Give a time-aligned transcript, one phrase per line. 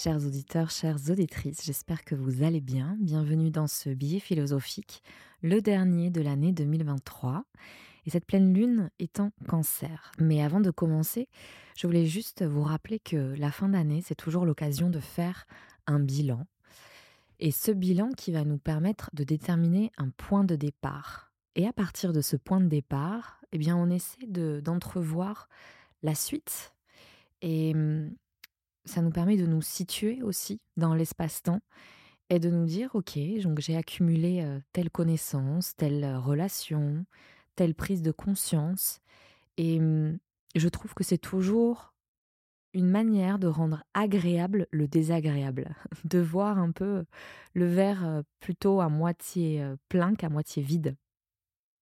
[0.00, 2.96] Chers auditeurs, chères auditrices, j'espère que vous allez bien.
[3.00, 5.02] Bienvenue dans ce billet philosophique,
[5.42, 7.42] le dernier de l'année 2023.
[8.06, 10.12] Et cette pleine lune est en cancer.
[10.20, 11.28] Mais avant de commencer,
[11.76, 15.48] je voulais juste vous rappeler que la fin d'année, c'est toujours l'occasion de faire
[15.88, 16.46] un bilan.
[17.40, 21.32] Et ce bilan qui va nous permettre de déterminer un point de départ.
[21.56, 25.48] Et à partir de ce point de départ, eh bien, on essaie d'entrevoir
[26.04, 26.72] la suite.
[27.42, 28.12] Et hum,
[28.88, 31.60] ça nous permet de nous situer aussi dans l'espace-temps
[32.30, 37.06] et de nous dire, OK, donc j'ai accumulé telle connaissance, telle relation,
[37.54, 39.00] telle prise de conscience.
[39.56, 40.18] Et mmh,
[40.54, 41.94] je trouve que c'est toujours
[42.74, 47.04] une manière de rendre agréable le désagréable, de voir un peu
[47.54, 50.96] le verre plutôt à moitié plein qu'à moitié vide.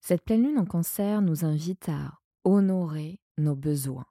[0.01, 4.07] Cette pleine lune en cancer nous invite à honorer nos besoins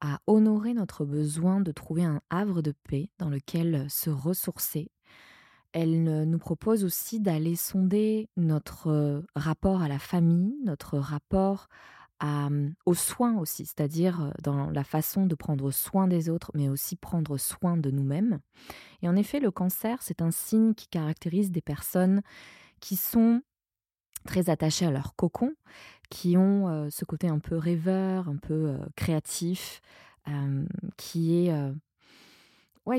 [0.00, 4.90] à honorer notre besoin de trouver un havre de paix dans lequel se ressourcer.
[5.72, 11.68] Elle nous propose aussi d'aller sonder notre rapport à la famille, notre rapport
[12.20, 12.48] à,
[12.86, 17.36] aux soins aussi, c'est-à-dire dans la façon de prendre soin des autres, mais aussi prendre
[17.36, 18.38] soin de nous-mêmes.
[19.02, 22.22] Et en effet, le cancer, c'est un signe qui caractérise des personnes
[22.80, 23.42] qui sont
[24.26, 25.54] très attachés à leur cocon,
[26.10, 29.80] qui ont ce côté un peu rêveur, un peu créatif,
[30.96, 31.72] qui est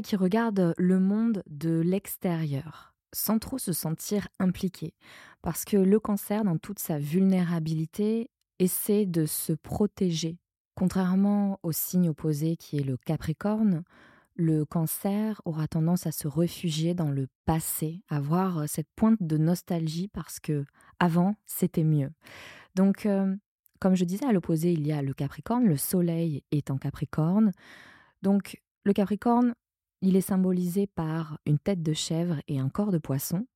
[0.03, 4.93] qui regarde le monde de l'extérieur sans trop se sentir impliqué.
[5.41, 10.37] Parce que le cancer, dans toute sa vulnérabilité, essaie de se protéger.
[10.75, 13.83] Contrairement au signe opposé qui est le Capricorne,
[14.37, 19.37] le cancer aura tendance à se réfugier dans le passé, à avoir cette pointe de
[19.37, 20.63] nostalgie parce que
[20.99, 22.11] avant c'était mieux.
[22.75, 23.07] Donc,
[23.79, 27.51] comme je disais, à l'opposé, il y a le Capricorne, le Soleil est en Capricorne.
[28.21, 29.53] Donc, le Capricorne,
[30.01, 33.47] il est symbolisé par une tête de chèvre et un corps de poisson.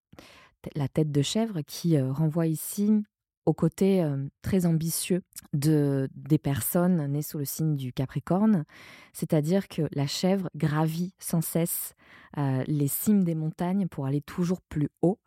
[0.75, 3.03] La tête de chèvre qui renvoie ici
[3.45, 4.07] au côté
[4.41, 8.65] très ambitieux de, des personnes nées sous le signe du Capricorne,
[9.13, 11.95] c'est-à-dire que la chèvre gravit sans cesse
[12.37, 15.19] les cimes des montagnes pour aller toujours plus haut.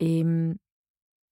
[0.00, 0.54] Et mmh,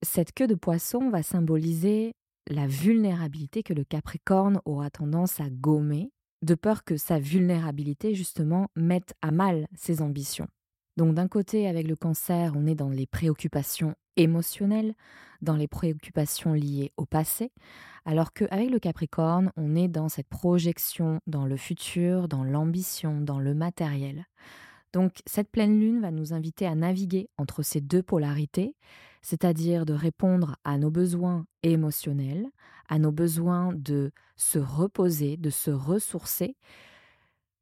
[0.02, 2.14] cette queue de poisson va symboliser
[2.48, 6.10] la vulnérabilité que le Capricorne aura tendance à gommer,
[6.42, 10.48] de peur que sa vulnérabilité justement mette à mal ses ambitions.
[10.96, 14.94] Donc d'un côté, avec le cancer, on est dans les préoccupations émotionnelles,
[15.40, 17.52] dans les préoccupations liées au passé,
[18.04, 23.38] alors qu'avec le Capricorne, on est dans cette projection dans le futur, dans l'ambition, dans
[23.38, 24.26] le matériel.
[24.92, 28.74] Donc cette pleine lune va nous inviter à naviguer entre ces deux polarités,
[29.22, 32.48] c'est-à-dire de répondre à nos besoins émotionnels,
[32.88, 36.56] à nos besoins de se reposer, de se ressourcer,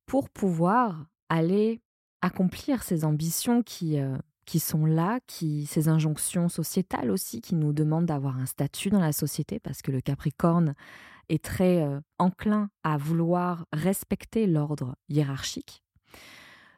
[0.06, 1.80] pour pouvoir aller
[2.22, 7.72] accomplir ces ambitions qui, euh, qui sont là, qui, ces injonctions sociétales aussi, qui nous
[7.72, 10.74] demandent d'avoir un statut dans la société, parce que le Capricorne
[11.28, 15.82] est très euh, enclin à vouloir respecter l'ordre hiérarchique.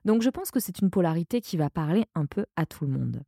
[0.05, 2.91] Donc je pense que c'est une polarité qui va parler un peu à tout le
[2.91, 3.23] monde.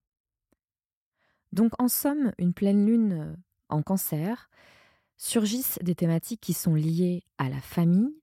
[1.52, 3.36] Donc en somme, une pleine lune euh,
[3.68, 4.48] en cancer,
[5.18, 8.16] surgissent des thématiques qui sont liées à la famille,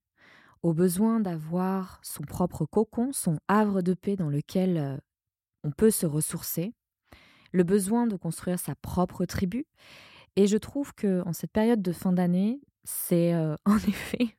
[0.64, 4.98] au besoin d'avoir son propre cocon, son havre de paix dans lequel euh,
[5.64, 6.74] on peut se ressourcer,
[7.52, 9.66] le besoin de construire sa propre tribu.
[10.36, 14.36] Et je trouve que en cette période de fin d'année, c'est euh, en effet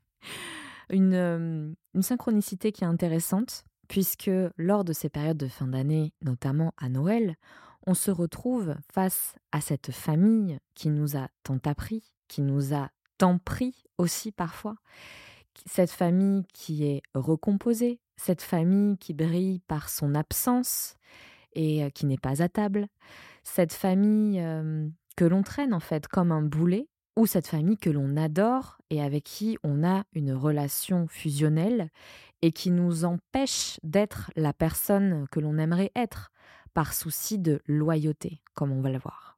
[0.93, 6.73] euh, une synchronicité qui est intéressante, puisque lors de ces périodes de fin d'année, notamment
[6.77, 7.37] à Noël,
[7.87, 12.91] on se retrouve face à cette famille qui nous a tant appris, qui nous a
[13.17, 14.77] tant pris aussi parfois,
[15.67, 20.97] cette famille qui est recomposée, cette famille qui brille par son absence
[21.55, 22.89] et euh, qui n'est pas à table,
[23.43, 24.45] cette famille
[25.17, 26.87] que l'on traîne en fait comme un boulet,
[27.19, 31.91] ou cette famille que l'on adore et avec qui on a une relation fusionnelle
[32.43, 36.31] et qui nous empêche d'être la personne que l'on aimerait être
[36.75, 39.37] par souci de loyauté, comme on va le voir.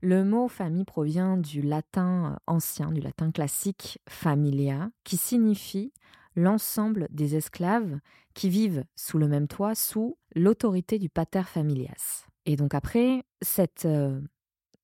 [0.00, 5.92] Le mot famille provient du latin euh, ancien, du latin classique familia, qui signifie
[6.38, 7.98] l'ensemble des esclaves
[8.32, 12.26] qui vivent sous le même toit, sous l'autorité du pater familias.
[12.46, 14.20] Et donc après, cette, euh,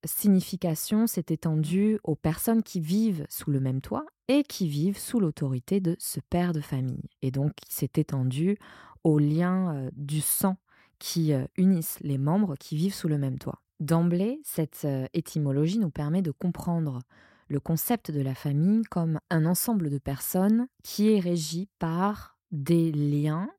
[0.04, 5.20] signification s'est étendue aux personnes qui vivent sous le même toit et qui vivent sous
[5.20, 7.08] l'autorité de ce père de famille.
[7.22, 8.58] Et donc, s'est étendue
[9.02, 10.56] aux liens euh, du sang
[10.98, 13.62] qui euh, unissent les membres qui vivent sous le même toit.
[13.80, 17.00] D'emblée, cette étymologie nous permet de comprendre
[17.48, 22.92] le concept de la famille comme un ensemble de personnes qui est régi par des
[22.92, 23.50] liens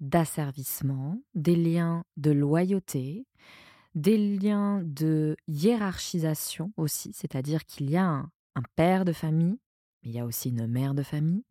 [0.00, 3.26] d'asservissement, des liens de loyauté,
[3.94, 8.30] des liens de hiérarchisation aussi, c'est-à-dire qu'il y a un,
[8.74, 9.58] père de famille,
[10.02, 11.44] mais il y a aussi une mère de famille,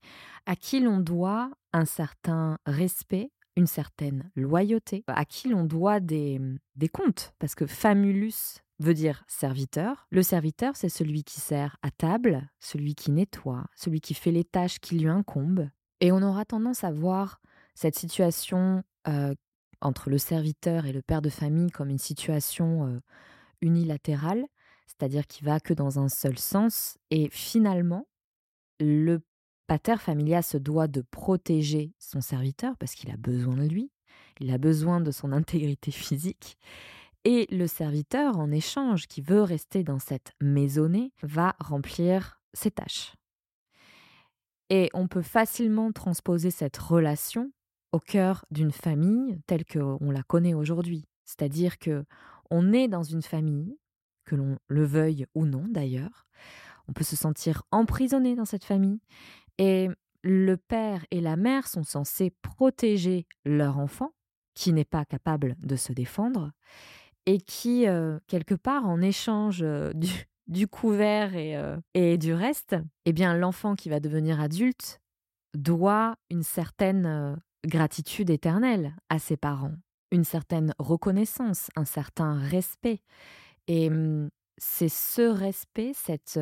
[0.45, 6.39] à qui l'on doit un certain respect, une certaine loyauté, à qui l'on doit des,
[6.75, 10.07] des comptes, parce que famulus veut dire serviteur.
[10.11, 14.43] Le serviteur, c'est celui qui sert à table, celui qui nettoie, celui qui fait les
[14.43, 15.69] tâches qui lui incombent.
[15.99, 17.41] Et on aura tendance à voir
[17.73, 19.33] cette situation euh,
[19.81, 22.99] entre le serviteur et le père de famille comme une situation euh,
[23.61, 24.45] unilatérale,
[24.85, 26.99] c'est-à-dire qui va que dans un seul sens.
[27.09, 28.07] Et finalement,
[28.79, 29.21] le
[29.67, 33.91] pater familia se doit de protéger son serviteur parce qu'il a besoin de lui,
[34.39, 36.57] il a besoin de son intégrité physique.
[37.23, 43.15] Et le serviteur, en échange, qui veut rester dans cette maisonnée, va remplir ses tâches.
[44.69, 47.51] Et on peut facilement transposer cette relation
[47.91, 51.05] au cœur d'une famille telle qu'on la connaît aujourd'hui.
[51.25, 52.05] C'est-à-dire que
[52.49, 53.77] on est dans une famille,
[54.25, 56.25] que l'on le veuille ou non d'ailleurs.
[56.87, 58.99] On peut se sentir emprisonné dans cette famille.
[59.57, 59.89] Et
[60.23, 64.11] le père et la mère sont censés protéger leur enfant,
[64.53, 66.51] qui n'est pas capable de se défendre,
[67.25, 69.91] et qui, euh, quelque part, en échange euh,
[70.47, 72.75] du, couvert et, euh, et, du reste,
[73.05, 74.99] eh bien, l'enfant qui va devenir adulte
[75.53, 79.73] doit une certaine gratitude éternelle à ses parents,
[80.11, 83.01] une certaine reconnaissance, un certain respect.
[83.67, 86.39] Et mmh, c'est ce respect, cette,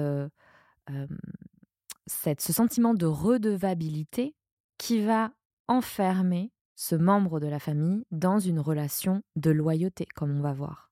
[2.07, 4.35] cette, ce sentiment de redevabilité
[4.77, 5.31] qui va
[5.67, 10.91] enfermer ce membre de la famille dans une relation de loyauté, comme on va voir.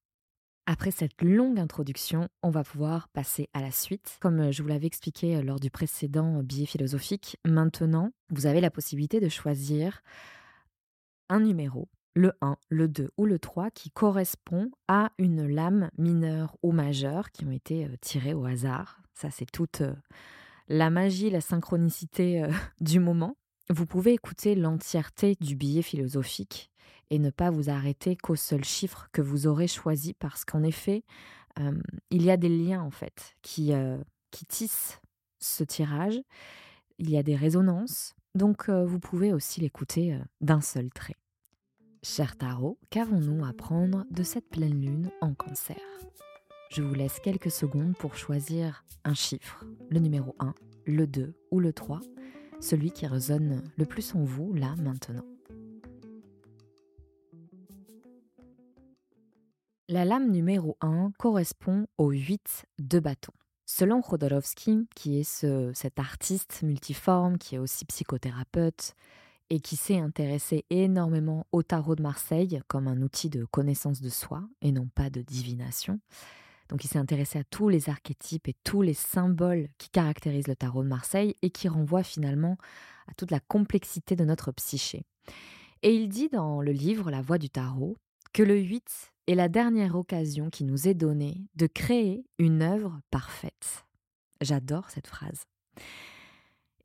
[0.66, 4.18] Après cette longue introduction, on va pouvoir passer à la suite.
[4.22, 9.20] Comme je vous l'avais expliqué lors du précédent billet philosophique, maintenant, vous avez la possibilité
[9.20, 10.02] de choisir
[11.30, 16.56] un numéro, le 1, le 2 ou le 3, qui correspond à une lame mineure
[16.64, 19.02] ou majeure qui ont été tirées au hasard.
[19.14, 19.84] Ça, c'est toute
[20.68, 22.46] la magie, la synchronicité
[22.82, 23.36] du moment.
[23.70, 26.70] Vous pouvez écouter l'entièreté du billet philosophique
[27.10, 31.04] et ne pas vous arrêter qu'au seul chiffre que vous aurez choisi parce qu'en effet,
[32.10, 33.72] il y a des liens en fait qui,
[34.32, 35.00] qui tissent
[35.40, 36.20] ce tirage.
[36.98, 41.16] Il y a des résonances, donc vous pouvez aussi l'écouter d'un seul trait.
[42.04, 45.78] Cher tarot, qu'avons-nous à prendre de cette pleine lune en cancer?
[46.76, 50.56] Je vous laisse quelques secondes pour choisir un chiffre, le numéro 1,
[50.88, 52.00] le 2 ou le 3,
[52.60, 55.26] celui qui résonne le plus en vous là maintenant.
[59.88, 63.34] La lame numéro 1 correspond au 8 de bâton.
[63.68, 68.96] Selon Khodorovsky, qui est ce, cet artiste multiforme, qui est aussi psychothérapeute
[69.52, 74.10] et qui s'est intéressé énormément au tarot de Marseille comme un outil de connaissance de
[74.10, 76.00] soi et non pas de divination,
[76.70, 80.56] donc il s'est intéressé à tous les archétypes et tous les symboles qui caractérisent le
[80.56, 82.58] tarot de Marseille et qui renvoient finalement
[83.08, 85.06] à toute la complexité de notre psyché.
[85.82, 87.98] Et il dit dans le livre La Voix du tarot
[88.32, 93.00] que le 8 est la dernière occasion qui nous est donnée de créer une œuvre
[93.12, 93.86] parfaite.
[94.42, 95.46] J'adore cette phrase.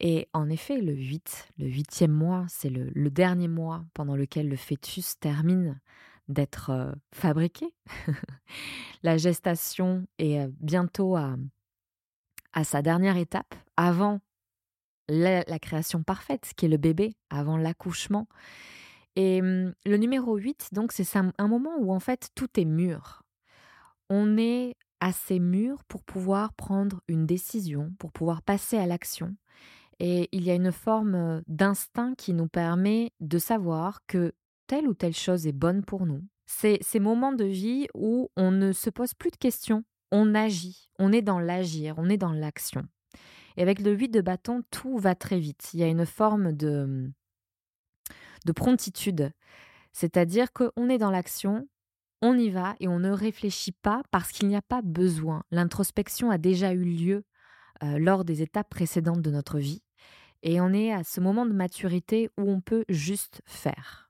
[0.01, 4.49] Et en effet, le 8, le huitième mois, c'est le, le, dernier mois pendant lequel
[4.49, 5.81] le fœtus termine
[6.29, 7.75] d'être fabriqué.
[9.03, 11.37] la gestation est bientôt à,
[12.53, 14.21] à sa dernière étape, avant
[15.09, 18.29] la, création parfaite, qui est le bébé, avant l'accouchement.
[19.17, 23.23] Et mmh, le numéro 8, donc, c'est un moment où en fait tout est mûr.
[24.11, 29.37] On est assez mûr pour pouvoir prendre une décision, pour pouvoir passer à l'action.
[30.01, 34.33] Et il y a une forme d'instinct qui nous permet de savoir que
[34.69, 36.23] telle ou telle chose est bonne pour nous.
[36.47, 40.89] C'est ces moments de vie où on ne se pose plus de questions, on agit,
[40.99, 42.87] on est dans l'agir, on est dans l'action.
[43.57, 45.71] Et avec le 8 de bâton, tout va très vite.
[45.75, 47.11] Il y a une forme de,
[48.47, 49.33] de promptitude.
[49.93, 51.69] C'est-à-dire qu'on est dans l'action,
[52.23, 55.43] on y va et on ne réfléchit pas parce qu'il n'y a pas besoin.
[55.51, 57.25] L'introspection a déjà eu lieu
[57.83, 59.83] euh, lors des étapes précédentes de notre vie.
[60.43, 64.08] Et on est à ce moment de maturité où on peut juste faire.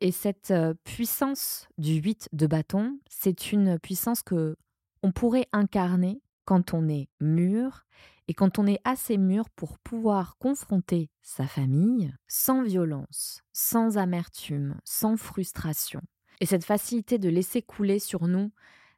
[0.00, 4.56] Et cette puissance du 8 de bâton, c'est une puissance que
[5.02, 7.84] on pourrait incarner quand on est mûr
[8.28, 14.76] et quand on est assez mûr pour pouvoir confronter sa famille sans violence, sans amertume,
[14.84, 16.00] sans frustration.
[16.40, 18.52] Et cette facilité de laisser couler sur nous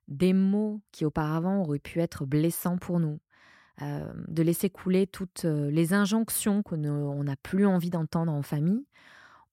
[0.09, 3.21] des mots qui auparavant auraient pu être blessants pour nous,
[3.80, 8.85] de laisser couler toutes les injonctions qu'on n'a plus envie d'entendre en famille,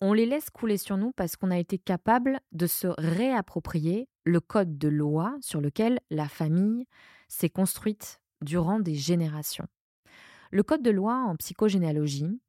[0.01, 4.39] on les laisse couler sur nous parce qu'on a été capable de se réapproprier le
[4.39, 6.85] code de loi sur lequel la famille
[7.27, 9.67] s'est construite durant des générations.
[10.51, 12.39] Le code de loi en psychogénéalogie,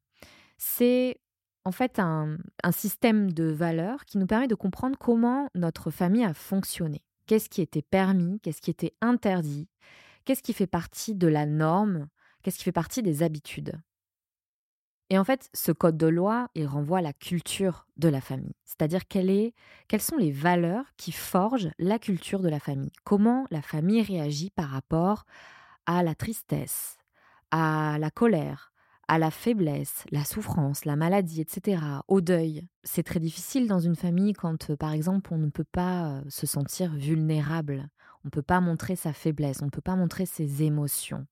[0.57, 1.19] c'est
[1.65, 2.37] en fait un,
[2.71, 7.03] système de valeurs qui nous permet de comprendre comment notre famille a fonctionné.
[7.27, 9.67] Qu'est-ce qui était permis, qu'est-ce qui était interdit,
[10.25, 12.07] qu'est-ce qui fait partie de la norme,
[12.41, 13.73] qu'est-ce qui fait partie des habitudes.
[15.09, 18.55] Et en fait, ce code de loi, il renvoie à la culture de la famille.
[18.63, 19.53] C'est-à-dire quelles
[20.01, 22.91] sont les valeurs qui forgent la culture de la famille.
[23.03, 25.25] Comment la famille réagit par rapport
[25.87, 26.97] à la tristesse,
[27.49, 28.71] à la colère,
[29.09, 32.67] à la faiblesse, la souffrance, la maladie, etc., au deuil.
[32.83, 36.21] C'est très difficile dans une famille quand, euh, par exemple, on ne peut pas euh,
[36.29, 37.89] se sentir vulnérable,
[38.23, 41.25] on ne peut pas montrer sa faiblesse, on ne peut pas montrer ses émotions.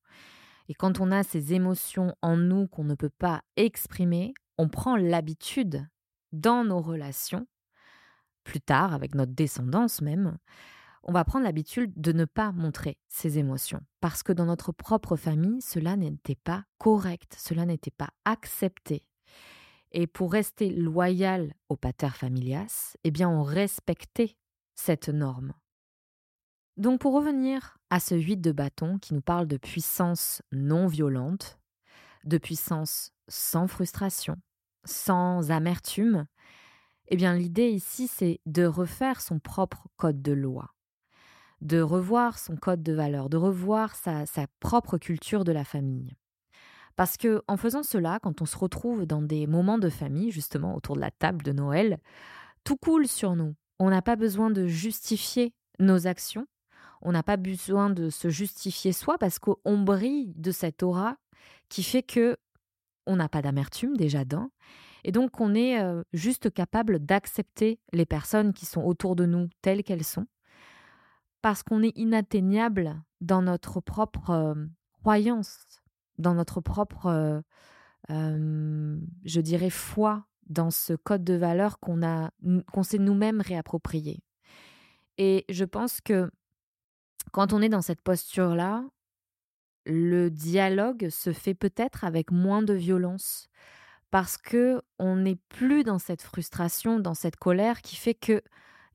[0.68, 4.96] Et quand on a ces émotions en nous qu'on ne peut pas exprimer, on prend
[4.96, 5.88] l'habitude
[6.32, 7.46] dans nos relations,
[8.44, 10.38] plus tard avec notre descendance même,
[11.02, 13.80] on va prendre l'habitude de ne pas montrer ses émotions.
[14.00, 19.06] Parce que dans notre propre famille, cela n'était pas correct, cela n'était pas accepté.
[19.92, 24.36] Et pour rester loyal au pater familias, eh bien on respectait
[24.74, 25.54] cette norme.
[26.78, 31.58] Donc pour revenir à ce 8 de bâton qui nous parle de puissance non violente,
[32.24, 34.36] de puissance sans frustration,
[34.84, 36.26] sans amertume,
[37.08, 40.72] eh bien l'idée ici c'est de refaire son propre code de loi
[41.60, 44.24] de revoir son code de valeur, de revoir sa,
[44.60, 46.14] propre culture de la famille.
[46.96, 50.74] Parce que en faisant cela, quand on se retrouve dans des moments de famille, justement
[50.74, 51.98] autour de la table de Noël,
[52.64, 53.54] tout coule sur nous.
[53.78, 56.46] On n'a pas besoin de justifier nos actions.
[57.02, 61.16] On n'a pas besoin de se justifier soi parce qu'on brille de cette aura
[61.68, 62.36] qui fait que
[63.06, 64.50] on n'a pas d'amertume déjà d'un.
[65.04, 69.48] Et donc on est euh, juste capable d'accepter les personnes qui sont autour de nous
[69.62, 70.26] telles qu'elles sont
[71.40, 74.56] parce qu'on est inatteignable dans notre propre
[74.92, 75.80] croyance,
[76.18, 77.42] dans notre propre,
[78.08, 82.00] je dirais, foi dans ce code de valeurs qu'on
[82.72, 84.20] qu'on s'est nous-mêmes réapproprié.
[85.18, 86.30] Et je pense que
[87.32, 88.84] quand on est dans cette posture-là,
[89.86, 93.48] le dialogue se fait peut-être avec moins de violence
[94.10, 98.42] parce que on n'est plus dans cette frustration, dans cette colère qui fait que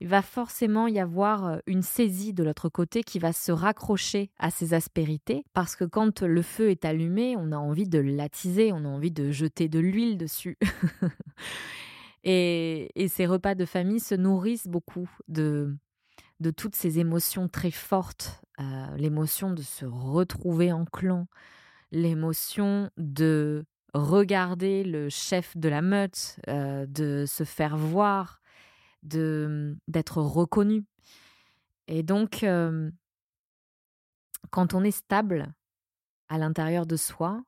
[0.00, 4.50] il va forcément y avoir une saisie de l'autre côté qui va se raccrocher à
[4.50, 8.84] ces aspérités, parce que quand le feu est allumé, on a envie de l'attiser, on
[8.84, 10.58] a envie de jeter de l'huile dessus.
[12.24, 15.74] et, ces repas de famille se nourrissent beaucoup de,
[16.44, 18.42] de toutes ces émotions très fortes,
[18.96, 21.26] l'émotion de se retrouver en clan,
[21.90, 28.42] l'émotion de regarder le chef de la meute, de se faire voir,
[29.02, 30.84] de d'être reconnu.
[31.88, 32.44] Et donc,
[34.50, 35.54] quand on est stable
[36.28, 37.42] à l'intérieur de soi,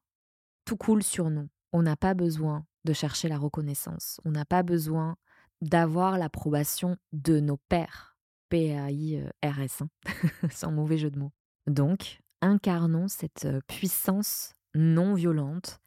[0.65, 1.51] tout coule sur nous.
[1.73, 4.23] On n'a pas besoin de chercher la reconnaissance.
[4.25, 5.17] On n'a pas besoin
[5.61, 8.16] d'avoir l'approbation de nos pères.
[8.49, 9.89] P-A-I-R-S, hein,
[10.51, 11.33] sans mauvais jeu de mots.
[11.67, 15.81] Donc, incarnons cette puissance non violente,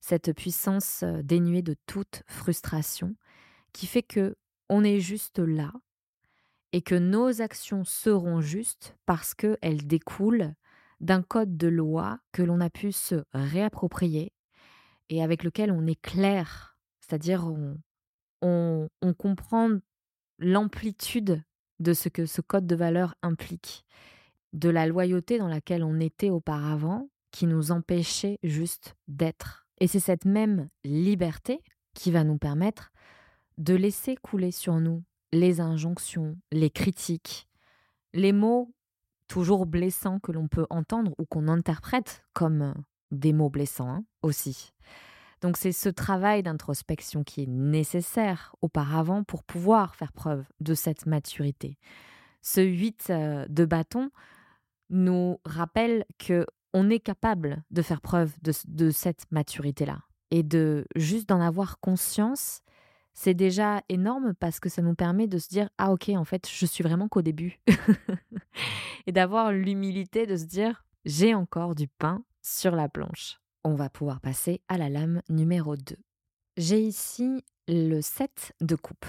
[0.00, 3.14] cette puissance dénuée de toute frustration,
[3.72, 4.36] qui fait que
[4.68, 5.72] on est juste là
[6.72, 10.54] et que nos actions seront justes parce qu'elles découlent
[11.00, 14.32] d'un code de loi que l'on a pu se réapproprier
[15.08, 17.46] et avec lequel on est clair, c'est-à-dire
[18.42, 19.70] on, comprend
[20.38, 21.42] l'amplitude
[21.80, 23.84] de ce que ce code de valeur implique,
[24.52, 29.66] de la loyauté dans laquelle on était auparavant qui nous empêchait juste d'être.
[29.80, 31.60] Et c'est cette même liberté
[31.94, 32.92] qui va nous permettre
[33.58, 35.02] de laisser couler sur nous
[35.32, 37.48] les injonctions, les critiques,
[38.12, 38.72] les mots
[39.26, 42.72] toujours blessants que l'on peut entendre ou qu'on interprète comme euh,
[43.10, 44.72] des mots blessants hein, aussi.
[45.44, 51.04] Donc c'est ce travail d'introspection qui est nécessaire auparavant pour pouvoir faire preuve de cette
[51.04, 51.76] maturité.
[52.40, 54.10] Ce 8 euh, de bâton
[54.88, 59.98] nous rappelle que on est capable de faire preuve de cette maturité-là
[60.30, 62.62] et de juste d'en avoir conscience
[63.12, 66.48] c'est déjà énorme parce que ça nous permet de se dire ah ok en fait
[66.50, 67.60] je suis vraiment qu'au début
[69.06, 73.43] et d'avoir l'humilité de se dire j'ai encore du pain sur la planche.
[73.66, 75.96] On va pouvoir passer à la lame numéro 2.
[76.58, 79.06] J'ai ici le 7 de coupe.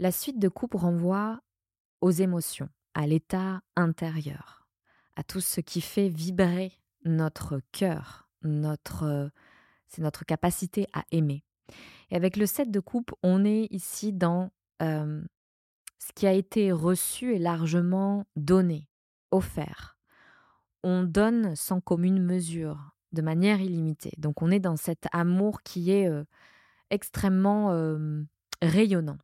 [0.00, 1.40] La suite de coupe renvoie
[2.00, 4.66] aux émotions, à l'état intérieur,
[5.14, 6.72] à tout ce qui fait vibrer
[7.04, 9.30] notre cœur, notre
[9.86, 11.44] c'est notre capacité à aimer.
[12.10, 17.34] Et avec le 7 de coupe, on est ici dans ce qui a été reçu
[17.34, 18.88] et largement donné,
[19.30, 19.96] offert.
[20.82, 24.12] On donne sans commune mesure, de manière illimitée.
[24.18, 26.10] Donc on est dans cet amour qui est
[26.90, 27.68] extrêmement
[28.62, 29.18] rayonnant.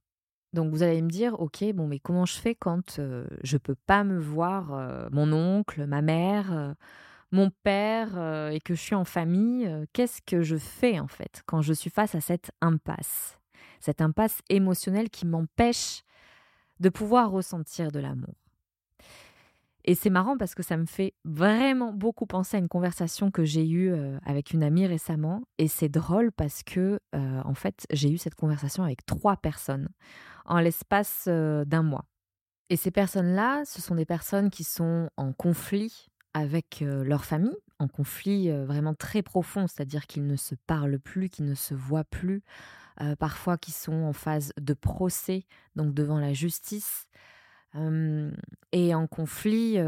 [0.52, 3.74] Donc vous allez me dire, ok, bon, mais comment je fais quand je je peux
[3.74, 6.74] pas me voir mon oncle, ma mère,
[7.32, 8.18] mon père
[8.50, 11.90] et que je suis en famille Qu'est-ce que je fais en fait quand je suis
[11.90, 13.38] face à cette impasse,
[13.80, 16.02] cette impasse émotionnelle qui m'empêche
[16.80, 18.34] de pouvoir ressentir de l'amour
[19.84, 23.44] et c'est marrant parce que ça me fait vraiment beaucoup penser à une conversation que
[23.44, 23.94] j'ai eue
[24.24, 25.42] avec une amie récemment.
[25.58, 29.88] Et c'est drôle parce que, en fait, j'ai eu cette conversation avec trois personnes
[30.44, 32.04] en l'espace d'un mois.
[32.68, 37.88] Et ces personnes-là, ce sont des personnes qui sont en conflit avec leur famille, en
[37.88, 42.42] conflit vraiment très profond, c'est-à-dire qu'ils ne se parlent plus, qu'ils ne se voient plus,
[43.18, 47.06] parfois qui sont en phase de procès, donc devant la justice
[47.74, 49.78] et en conflit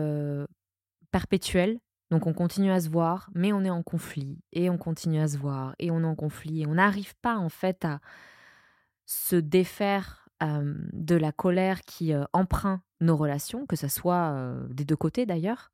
[1.11, 1.79] perpétuel.
[2.11, 5.29] Donc on continue à se voir, mais on est en conflit, et on continue à
[5.29, 8.01] se voir, et on est en conflit, et on n'arrive pas en fait à
[9.07, 15.25] se défaire de la colère qui emprunte nos relations, que ce soit des deux côtés
[15.25, 15.73] d'ailleurs.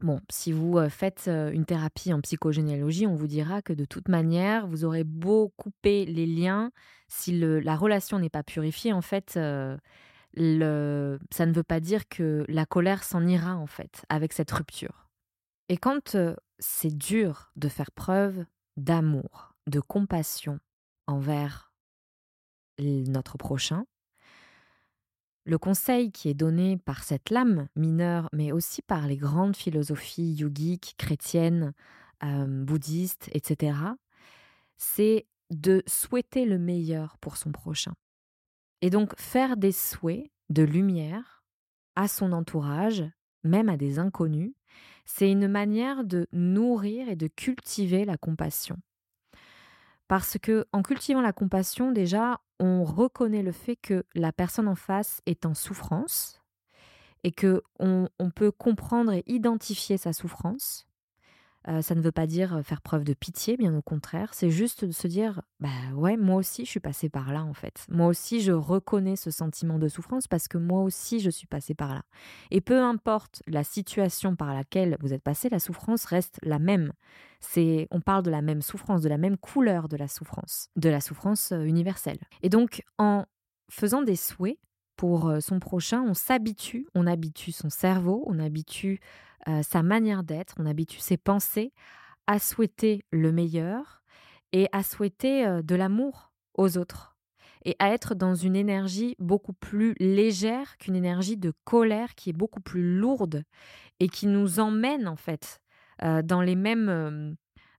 [0.00, 4.66] Bon, si vous faites une thérapie en psychogénéalogie, on vous dira que de toute manière,
[4.66, 6.70] vous aurez beau couper les liens,
[7.08, 9.38] si la relation n'est pas purifiée, en fait,
[10.34, 14.50] le, ça ne veut pas dire que la colère s'en ira, en fait, avec cette
[14.50, 15.08] rupture.
[15.68, 16.16] Et quand
[16.58, 18.44] c'est dur de faire preuve
[18.76, 20.58] d'amour, de compassion
[21.06, 21.72] envers
[22.78, 23.84] notre prochain,
[25.44, 30.32] le conseil qui est donné par cette lame mineure, mais aussi par les grandes philosophies
[30.34, 31.72] yogiques, chrétiennes,
[32.22, 33.76] bouddhistes, etc.,
[34.76, 37.94] c'est de souhaiter le meilleur pour son prochain.
[38.82, 41.44] Et donc faire des souhaits de lumière
[41.96, 43.04] à son entourage,
[43.42, 44.52] même à des inconnus,
[45.06, 48.76] c'est une manière de nourrir et de cultiver la compassion.
[50.10, 54.74] Parce que en cultivant la compassion, déjà, on reconnaît le fait que la personne en
[54.74, 56.42] face est en souffrance
[57.22, 60.88] et que on peut comprendre et identifier sa souffrance
[61.66, 64.32] ça ne veut pas dire faire preuve de pitié, bien au contraire.
[64.32, 67.54] C'est juste de se dire, bah ouais, moi aussi je suis passée par là en
[67.54, 67.84] fait.
[67.90, 71.74] Moi aussi je reconnais ce sentiment de souffrance parce que moi aussi je suis passée
[71.74, 72.02] par là.
[72.50, 76.92] Et peu importe la situation par laquelle vous êtes passé, la souffrance reste la même.
[77.40, 80.88] C'est, on parle de la même souffrance, de la même couleur de la souffrance, de
[80.88, 82.18] la souffrance universelle.
[82.42, 83.26] Et donc en
[83.70, 84.58] faisant des souhaits
[85.00, 89.00] pour son prochain, on s'habitue, on habitue son cerveau, on habitue
[89.62, 91.72] sa manière d'être, on habitue ses pensées
[92.26, 94.02] à souhaiter le meilleur
[94.52, 97.16] et à souhaiter de l'amour aux autres
[97.64, 102.34] et à être dans une énergie beaucoup plus légère qu'une énergie de colère qui est
[102.34, 103.44] beaucoup plus lourde
[104.00, 105.62] et qui nous emmène en fait
[106.02, 107.36] dans les mêmes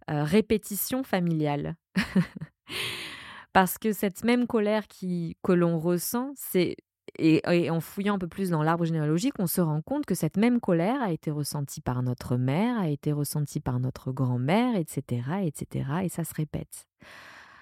[0.07, 1.75] répétitions familiales.
[3.53, 6.77] Parce que cette même colère que l'on ressent, c'est
[7.17, 10.37] et, en fouillant un peu plus dans l'arbre généalogique, on se rend compte que cette
[10.37, 15.23] même colère a été ressentie par notre mère, a été ressentie par notre grand-mère, etc.,
[15.43, 16.87] etc., et ça se répète.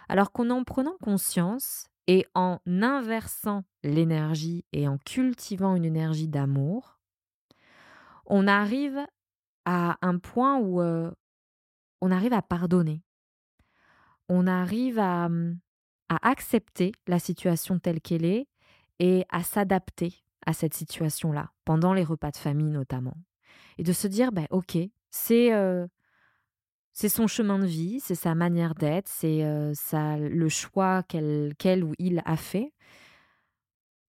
[0.07, 6.99] Alors qu'en en prenant conscience et en inversant l'énergie et en cultivant une énergie d'amour,
[8.25, 8.99] on arrive
[9.65, 11.11] à un point où euh,
[12.01, 13.03] on arrive à pardonner.
[14.27, 15.29] On arrive à,
[16.09, 18.47] à accepter la situation telle qu'elle est
[18.99, 20.13] et à s'adapter
[20.45, 23.17] à cette situation-là, pendant les repas de famille notamment.
[23.77, 24.77] Et de se dire, ben, ok,
[25.09, 25.87] c'est euh,
[26.93, 29.73] son chemin de vie, c'est sa manière d'être, c'est euh,
[30.17, 32.73] le choix qu'elle ou il a fait.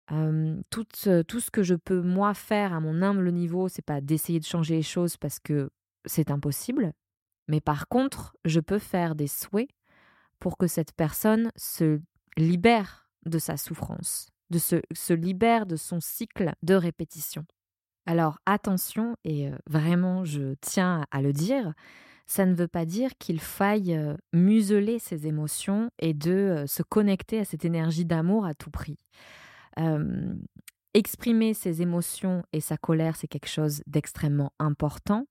[0.09, 0.85] tout,
[1.27, 4.45] tout ce que je peux moi faire à mon humble niveau, c'est pas d'essayer de
[4.45, 5.69] changer les choses parce que
[6.05, 6.93] c'est impossible.
[7.47, 9.69] Mais par contre, je peux faire des souhaits
[10.39, 12.01] pour que cette personne se
[12.37, 17.45] libère de sa souffrance, de se, libère de son cycle de répétition.
[18.05, 21.73] Alors attention, et vraiment je tiens à le dire,
[22.27, 23.99] ça ne veut pas dire qu'il faille
[24.33, 28.97] museler ses émotions et de se connecter à cette énergie d'amour à tout prix.
[30.93, 35.25] exprimer ses émotions et sa colère, c'est quelque chose d'extrêmement important.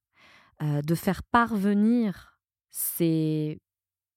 [0.61, 2.30] de faire parvenir
[2.70, 3.59] c'est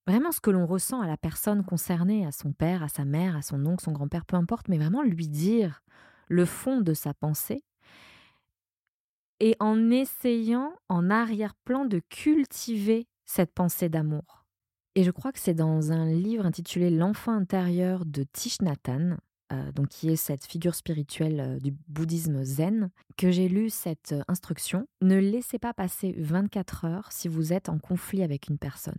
[0.08, 3.36] vraiment ce que l'on ressent à la personne concernée, à son père, à sa mère,
[3.36, 5.82] à son oncle, son grand-père, peu importe, mais vraiment lui dire
[6.28, 7.64] le fond de sa pensée
[9.40, 14.46] et en essayant en arrière-plan de cultiver cette pensée d'amour.
[14.96, 18.60] Et je crois que c'est dans un livre intitulé L'enfant intérieur de Thich
[19.52, 24.14] euh, donc qui est cette figure spirituelle euh, du bouddhisme zen, que j'ai lu cette
[24.14, 24.88] euh, instruction.
[25.02, 28.98] Ne laissez pas passer 24 heures si vous êtes en conflit avec une personne.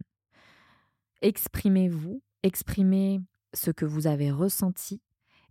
[1.22, 3.20] Exprimez-vous, exprimez
[3.53, 5.00] ce que vous avez ressenti,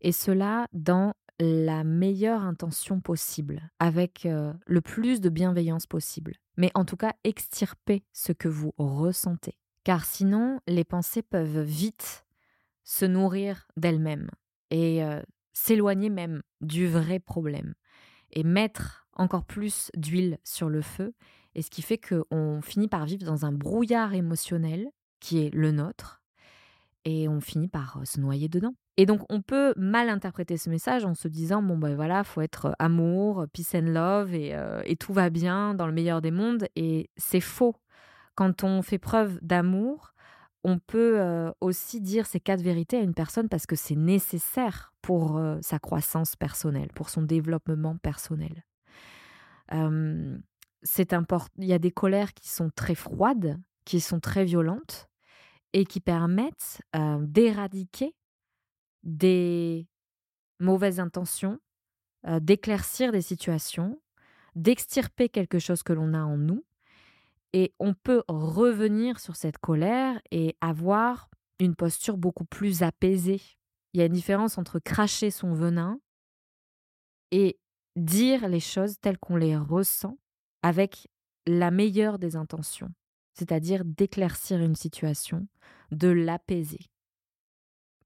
[0.02, 6.36] et cela dans la meilleure intention possible, avec le plus de bienveillance possible.
[6.58, 9.58] Mais en tout cas, extirpez ce que vous ressentez.
[9.84, 12.26] Car sinon, les pensées peuvent vite
[12.84, 14.30] se nourrir d'elles-mêmes
[14.70, 15.02] et
[15.54, 17.74] s'éloigner même du vrai problème
[18.32, 21.14] et mettre encore plus d'huile sur le feu
[21.56, 24.90] et ce qui fait qu'on finit par vivre dans un brouillard émotionnel
[25.24, 26.22] qui est le nôtre
[27.06, 28.76] et on finit par se noyer dedans.
[28.98, 32.42] Et donc on peut mal interpréter ce message en se disant bon ben voilà faut
[32.42, 34.56] être amour, peace and love et,
[34.86, 37.76] et tout va bien dans le meilleur des mondes et c'est faux.
[38.36, 40.14] Quand on fait preuve d'amour,
[40.64, 41.20] on peut
[41.62, 46.36] aussi dire ces quatre vérités à une personne parce que c'est nécessaire pour sa croissance
[46.36, 48.64] personnelle, pour son développement personnel.
[50.84, 51.54] c'est important.
[51.58, 55.10] Il y a des colères qui sont très froides, qui sont très violentes
[55.74, 56.82] et qui permettent
[57.20, 58.16] d'éradiquer
[59.04, 59.88] des
[60.60, 61.60] mauvaises intentions,
[62.40, 64.00] d'éclaircir des situations,
[64.56, 66.64] d'extirper quelque chose que l'on a en nous
[67.54, 73.42] et on peut revenir sur cette colère et avoir une posture beaucoup plus apaisée.
[73.94, 76.00] Il y a une différence entre cracher son venin
[77.32, 77.60] et
[77.96, 80.18] dire les choses telles qu'on les ressent
[80.64, 81.08] avec
[81.46, 82.92] la meilleure des intentions,
[83.34, 85.48] c'est-à-dire d'éclaircir une situation,
[85.92, 86.80] de l'apaiser.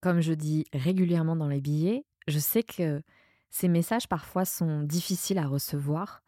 [0.01, 3.01] Comme je dis régulièrement dans les billets, je sais que
[3.49, 6.21] ces messages parfois sont difficiles à recevoir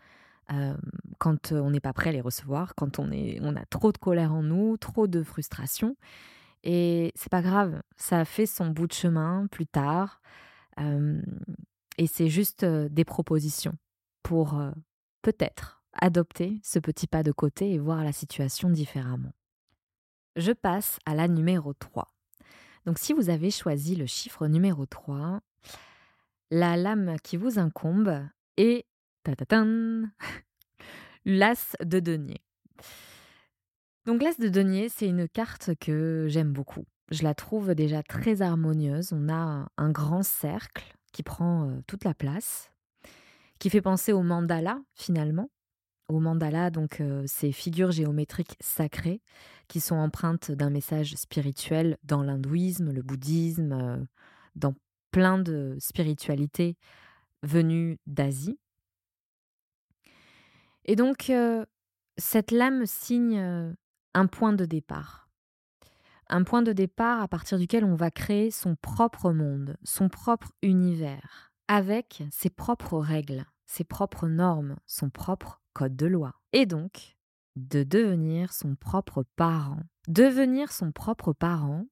[1.20, 4.42] quand on n'est pas prêt à les recevoir, quand on, a trop de colère en
[4.42, 5.96] nous, trop de frustration.
[6.64, 10.22] Et c'est pas grave, ça fait son bout de chemin plus tard.
[10.80, 13.74] et c'est juste des propositions
[14.24, 14.60] pour
[15.22, 19.34] peut-être adopter ce petit pas de côté et voir la situation différemment.
[20.36, 22.08] Je passe à la numéro 3.
[22.86, 25.42] Donc si vous avez choisi le chiffre numéro 3,
[26.52, 28.26] la lame qui vous incombe
[28.58, 28.86] est
[31.26, 32.42] L'As de denier.
[34.06, 36.86] Donc l'As de denier, c'est une carte que j'aime beaucoup.
[37.12, 39.14] Je la trouve déjà très harmonieuse.
[39.14, 42.72] On a un grand cercle qui prend toute la place,
[43.60, 45.50] qui fait penser au mandala finalement.
[46.10, 49.22] Au mandala, donc ces figures géométriques sacrées
[49.68, 54.08] qui sont empreintes d'un message spirituel dans l'hindouisme, le bouddhisme,
[54.56, 54.74] dans
[55.12, 56.78] plein de spiritualités
[57.44, 58.60] venues d'Asie.
[60.86, 61.32] Et donc,
[62.18, 63.76] cette lame signe
[64.16, 65.30] un point de départ.
[66.28, 70.52] Un point de départ à partir duquel on va créer son propre monde, son propre
[70.64, 76.34] univers, avec ses propres règles, ses propres normes, son propre code de loi.
[76.54, 77.16] Et donc,
[77.56, 79.80] de devenir son propre parent.
[80.08, 81.86] Devenir son propre parent,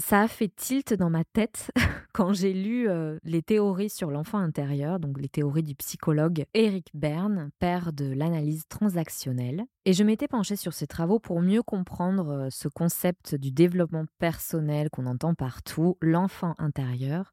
[0.00, 1.70] ça a fait tilt dans ma tête
[2.12, 2.88] quand j'ai lu
[3.22, 8.64] les théories sur l'enfant intérieur, donc les théories du psychologue Eric Berne, père de l'analyse
[8.68, 9.64] transactionnelle.
[9.84, 14.90] Et je m'étais penchée sur ses travaux pour mieux comprendre ce concept du développement personnel
[14.90, 17.32] qu'on entend partout, l'enfant intérieur.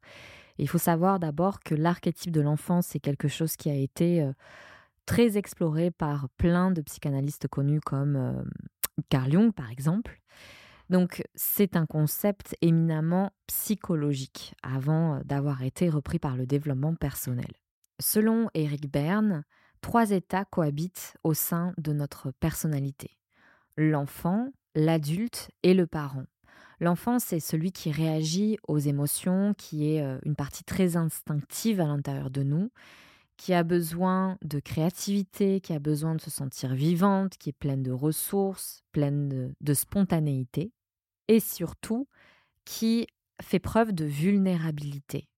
[0.58, 4.28] Il faut savoir d'abord que l'archétype de l'enfant, c'est quelque chose qui a été
[5.06, 8.44] très exploré par plein de psychanalystes connus comme
[9.08, 10.20] Carl Jung, par exemple.
[10.90, 17.50] Donc c'est un concept éminemment psychologique avant d'avoir été repris par le développement personnel.
[18.00, 19.44] Selon Eric Berne,
[19.80, 23.18] trois états cohabitent au sein de notre personnalité.
[23.76, 26.24] L'enfant, l'adulte et le parent.
[26.80, 32.30] L'enfant, c'est celui qui réagit aux émotions, qui est une partie très instinctive à l'intérieur
[32.30, 32.70] de nous,
[33.36, 37.82] qui a besoin de créativité, qui a besoin de se sentir vivante, qui est pleine
[37.82, 40.72] de ressources, pleine de spontanéité
[41.28, 42.08] et surtout
[42.64, 43.06] qui
[43.42, 45.28] fait preuve de vulnérabilité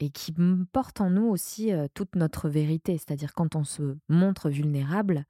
[0.00, 0.34] et qui
[0.72, 2.98] porte en nous aussi toute notre vérité.
[2.98, 5.24] C'est-à-dire quand on se montre vulnérable,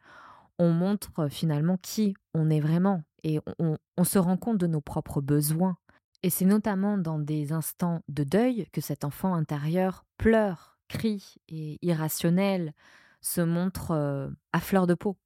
[0.58, 5.20] on montre finalement qui on est vraiment et on, se rend compte de nos propres
[5.20, 5.76] besoins.
[6.22, 11.78] Et c'est notamment dans des instants de deuil que cet enfant intérieur pleure, crie et
[11.82, 12.74] irrationnel,
[13.20, 15.16] se montre à fleur de peau.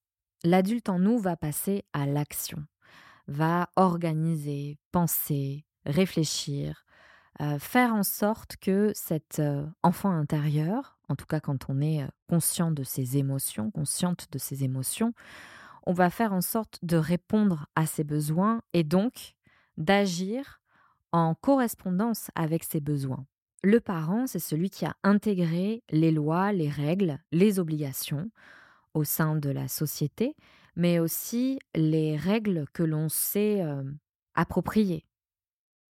[0.45, 2.65] L'adulte en nous va passer à l'action,
[3.27, 6.85] va organiser, penser, réfléchir,
[7.59, 9.41] faire en sorte que cet
[9.83, 14.65] enfant intérieur, en tout cas quand on est conscient de ses émotions, consciente de ses
[14.65, 15.13] émotions,
[15.85, 19.35] on va faire en sorte de répondre à ses besoins et donc
[19.77, 20.63] d'agir
[21.13, 23.27] en correspondance avec ses besoins.
[23.63, 28.31] Le parent, c'est celui qui a intégré les lois, les règles, les obligations
[28.95, 30.35] au sein de la société,
[30.77, 33.85] mais aussi les règles que l'on sait euh,
[34.35, 35.05] approprier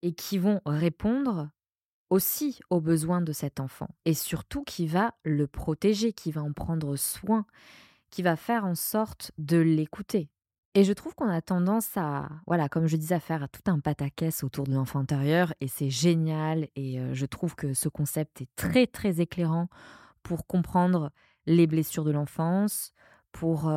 [0.03, 1.49] et qui vont répondre
[2.09, 6.53] aussi aux besoins de cet enfant et surtout qui va le protéger, qui va en
[6.53, 7.45] prendre soin,
[8.09, 10.29] qui va faire en sorte de l'écouter,
[10.77, 13.79] et je trouve qu'on a tendance à, voilà, comme je disais, à faire tout un
[13.79, 16.67] pataquès autour de l'enfant intérieur, et c'est génial.
[16.75, 19.69] Et je trouve que ce concept est très très éclairant
[20.21, 21.11] pour comprendre
[21.47, 22.93] les blessures de l'enfance,
[23.31, 23.71] pour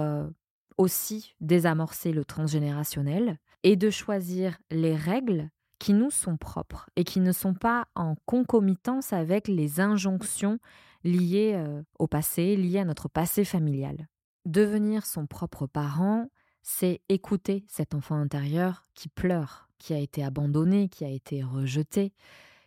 [0.77, 5.49] aussi désamorcer le transgénérationnel, et de choisir les règles
[5.81, 10.61] qui nous sont propres et qui ne sont pas en concomitance avec les injonctions
[11.03, 11.61] liées
[11.99, 14.07] au passé, liées à notre passé familial.
[14.45, 16.31] Devenir son propre parent,
[16.63, 22.13] c'est écouter cet enfant intérieur qui pleure, qui a été abandonné, qui a été rejeté,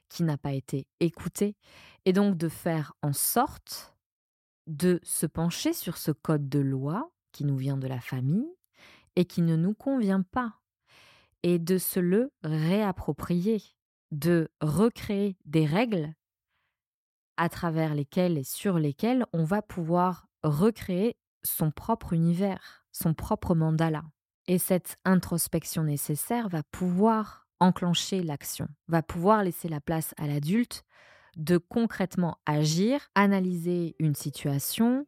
[0.09, 1.55] qui n'a pas été écouté,
[2.05, 3.95] et donc de faire en sorte
[4.67, 8.49] de se pencher sur ce code de loi qui nous vient de la famille
[9.15, 10.55] et qui ne nous convient pas,
[11.43, 13.61] et de se le réapproprier,
[14.11, 16.13] de recréer des règles
[17.37, 23.55] à travers lesquelles et sur lesquelles on va pouvoir recréer son propre univers son propre
[23.55, 24.03] mandala.
[24.47, 30.83] Et cette introspection nécessaire va pouvoir enclencher l'action, va pouvoir laisser la place à l'adulte
[31.35, 35.07] de concrètement agir, analyser une situation,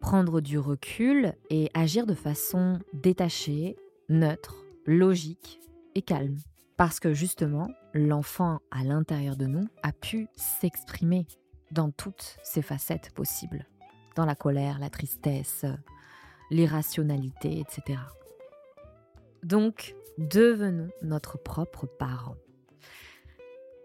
[0.00, 3.76] prendre du recul et agir de façon détachée,
[4.08, 5.60] neutre, logique
[6.02, 6.38] calme.
[6.76, 11.26] Parce que justement, l'enfant à l'intérieur de nous a pu s'exprimer
[11.70, 13.66] dans toutes ses facettes possibles.
[14.14, 15.64] Dans la colère, la tristesse,
[16.50, 17.98] l'irrationalité, etc.
[19.42, 22.36] Donc, devenons notre propre parent.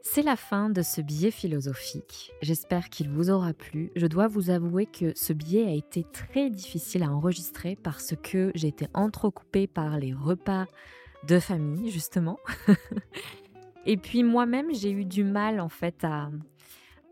[0.04, 2.34] C'est la fin de ce billet philosophique.
[2.42, 3.92] J'espère qu'il vous aura plu.
[3.96, 8.52] Je dois vous avouer que ce billet a été très difficile à enregistrer parce que
[8.56, 10.66] j'ai été entrecoupée par les repas
[11.28, 12.40] de famille, justement.
[13.86, 16.30] Et puis moi-même, j'ai eu du mal en fait à,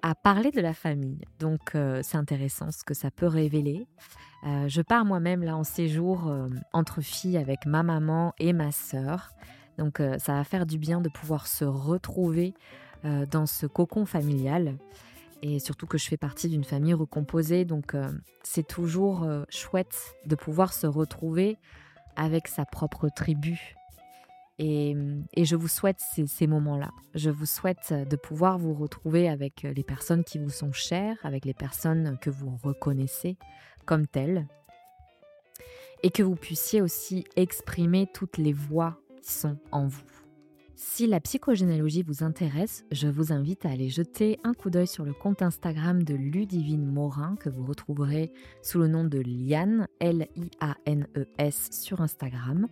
[0.02, 1.19] à parler de la famille.
[1.39, 3.88] Donc euh, c'est intéressant ce que ça peut révéler.
[4.45, 8.72] Euh, je pars moi-même là en séjour euh, entre filles avec ma maman et ma
[8.72, 9.32] sœur.
[9.78, 12.54] Donc ça va faire du bien de pouvoir se retrouver
[13.32, 14.76] dans ce cocon familial.
[15.41, 17.63] Et surtout que je fais partie d'une famille recomposée.
[17.63, 17.95] Donc
[18.43, 21.58] c'est toujours chouette de pouvoir se retrouver
[22.17, 23.78] avec sa propre tribu,
[24.60, 24.93] et,
[25.38, 26.91] je vous souhaite ces, moments-là.
[27.15, 31.45] Je vous souhaite de pouvoir vous retrouver avec les personnes qui vous sont chères, avec
[31.45, 33.38] les personnes que vous reconnaissez
[33.86, 34.48] comme telles.
[36.04, 40.04] Et que vous puissiez aussi exprimer toutes les voix qui sont en vous.
[40.76, 45.04] Si la psychogénéalogie vous intéresse, je vous invite à aller jeter un coup d'œil sur
[45.04, 51.69] le compte Instagram de Ludivine Morin que vous retrouverez sous le nom de Liane, L-I-A-N-E-S
[51.72, 52.67] sur Instagram.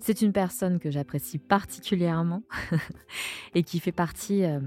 [0.00, 2.42] C'est une personne que j'apprécie particulièrement
[3.54, 4.60] et qui fait partie euh,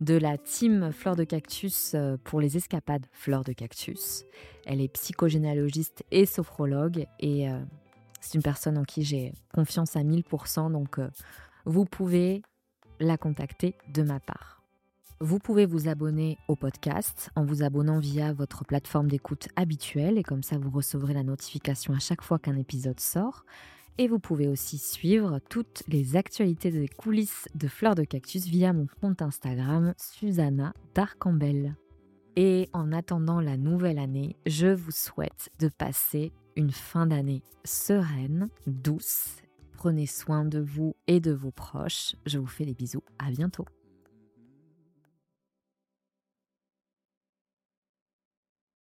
[0.00, 4.24] de la team Fleur de Cactus euh, pour les escapades Fleur de Cactus.
[4.66, 7.60] Elle est psychogénéalogiste et sophrologue et euh,
[8.20, 10.98] c'est une personne en qui j'ai confiance à 1000%, donc
[11.66, 12.42] vous pouvez
[13.00, 14.62] la contacter de ma part.
[15.20, 20.22] Vous pouvez vous abonner au podcast en vous abonnant via votre plateforme d'écoute habituelle et
[20.22, 23.44] comme ça vous recevrez la notification à chaque fois qu'un épisode sort.
[23.96, 28.72] Et vous pouvez aussi suivre toutes les actualités des coulisses de Fleurs de Cactus via
[28.72, 31.76] mon compte Instagram Susanna Darcambel.
[32.34, 38.48] Et en attendant la nouvelle année, je vous souhaite de passer une fin d'année sereine,
[38.66, 39.36] douce.
[39.76, 42.16] Prenez soin de vous et de vos proches.
[42.26, 43.04] Je vous fais des bisous.
[43.20, 43.66] À bientôt.